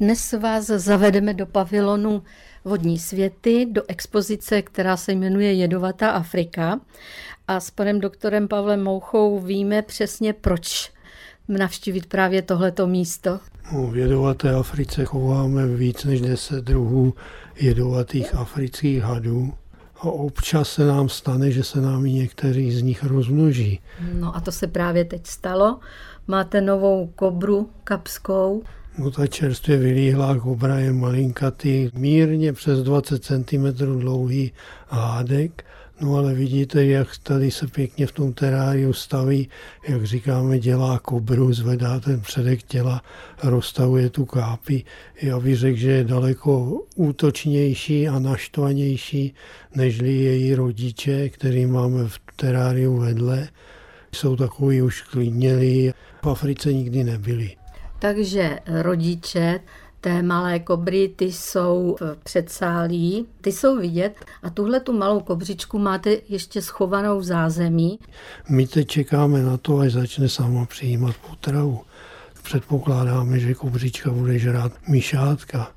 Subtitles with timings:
[0.00, 2.22] Dnes vás zavedeme do pavilonu
[2.64, 6.80] Vodní světy, do expozice, která se jmenuje Jedovatá Afrika.
[7.48, 10.92] A s panem doktorem Pavlem Mouchou víme přesně, proč
[11.48, 13.40] navštívit právě tohleto místo.
[13.72, 17.14] No, v jedovaté Africe chováme víc než 10 druhů
[17.56, 19.52] jedovatých afrických hadů.
[19.96, 23.80] A občas se nám stane, že se nám i někteří z nich rozmnoží.
[24.14, 25.78] No a to se právě teď stalo.
[26.26, 28.62] Máte novou kobru kapskou.
[28.98, 34.52] No ta čerstvě vylíhlá kobra je malinkatý, mírně přes 20 cm dlouhý
[34.88, 35.64] hádek
[36.00, 39.48] No ale vidíte, jak tady se pěkně v tom teráriu staví,
[39.88, 43.02] jak říkáme, dělá kobru, zvedá ten předek těla,
[43.42, 44.84] rozstavuje tu kápi.
[45.22, 49.34] Já bych řekl, že je daleko útočnější a naštvanější,
[49.74, 53.48] nežli její rodiče, který máme v teráriu vedle.
[54.14, 55.92] Jsou takový už klidnělí,
[56.22, 57.56] v Africe nikdy nebyli.
[57.98, 59.60] Takže rodiče
[60.00, 65.78] té malé kobry, ty jsou v předsálí, ty jsou vidět a tuhle tu malou kobřičku
[65.78, 67.98] máte ještě schovanou v zázemí.
[68.48, 71.80] My teď čekáme na to, až začne sama přijímat potravu.
[72.42, 75.72] Předpokládáme, že kobřička bude žrát myšátka.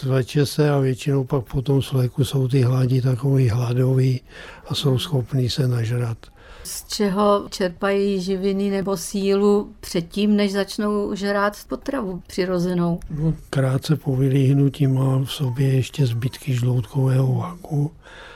[0.00, 4.20] Zveče se a většinou pak po tom sleku jsou ty hladi takový hladový
[4.68, 6.31] a jsou schopní se nažrat.
[6.64, 13.00] Z čeho čerpají živiny nebo sílu předtím, než začnou žrát potravu přirozenou?
[13.10, 17.90] No, krátce po vylíhnutí má v sobě ještě zbytky žloutkového vaku,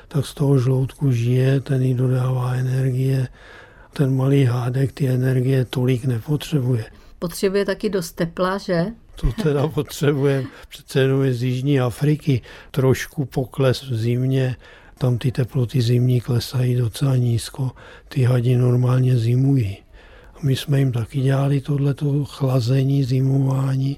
[0.08, 3.28] tak z toho žloutku žije, ten jí dodává energie.
[3.92, 6.84] Ten malý hádek ty energie tolik nepotřebuje.
[7.18, 8.86] Potřebuje taky dost tepla, že?
[9.20, 12.40] To teda potřebuje přece jenom z Jižní Afriky.
[12.70, 14.56] Trošku pokles v zimě,
[14.98, 17.70] tam ty teploty zimní klesají docela nízko,
[18.08, 19.76] ty hadi normálně zimují.
[20.34, 23.96] A my jsme jim taky dělali tohleto chlazení, zimování,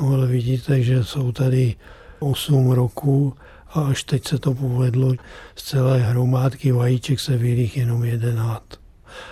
[0.00, 1.74] no ale vidíte, že jsou tady
[2.18, 3.34] 8 roků
[3.68, 5.12] a až teď se to povedlo,
[5.56, 8.62] z celé hromádky vajíček se vylích jenom jeden had.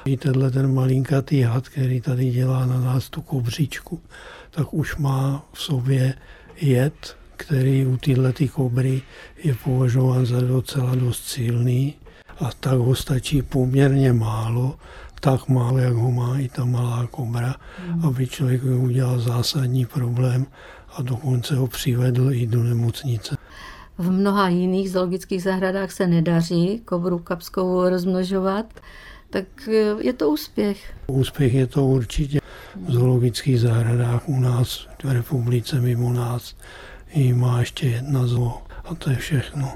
[0.04, 4.00] I tenhle ten malinkatý had, který tady dělá na nás tu kobřičku,
[4.50, 6.14] tak už má v sobě
[6.60, 9.02] jed, který u téhle kobry
[9.44, 11.94] je považován za docela dost silný
[12.40, 14.78] a tak ho stačí poměrně málo,
[15.20, 17.54] tak málo, jak ho má i ta malá kobra,
[17.86, 18.04] mm.
[18.04, 20.46] aby člověk udělal zásadní problém
[20.96, 23.36] a dokonce ho přivedl i do nemocnice.
[23.98, 28.66] V mnoha jiných zoologických zahradách se nedaří kobru kapskou rozmnožovat,
[29.30, 29.44] tak
[30.00, 30.94] je to úspěch.
[31.06, 32.40] Úspěch je to určitě
[32.88, 36.54] v zoologických zahradách u nás, v republice mimo nás
[37.14, 39.72] jí má ještě jedna zlo a to je všechno.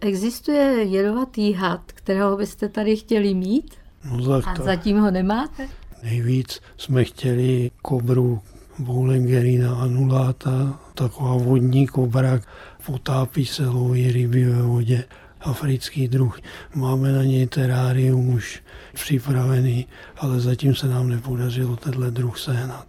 [0.00, 3.74] Existuje jedovatý had, kterého byste tady chtěli mít?
[4.04, 5.68] No tak a zatím ho nemáte?
[6.02, 8.40] Nejvíc jsme chtěli kobru
[8.78, 12.40] Boulengerina anulata, taková vodní kobra,
[12.86, 15.04] potápí se, loví ryby ve vodě,
[15.40, 16.40] africký druh.
[16.74, 18.62] Máme na něj terárium už
[18.94, 19.86] připravený,
[20.16, 22.86] ale zatím se nám nepodařilo tenhle druh sehnat.